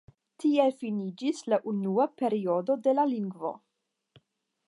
Tiel 0.43 0.71
finiĝis 0.83 1.41
la 1.53 1.59
unua 1.73 2.07
periodo 2.23 2.79
de 2.87 2.97
la 3.01 3.07
lingvo. 3.13 3.55